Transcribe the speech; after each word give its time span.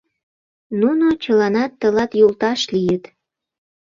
Нуно 0.79 1.05
чыланат 1.23 1.71
тылат 1.79 2.11
йолташ 2.19 2.61
лийыт. 2.73 3.03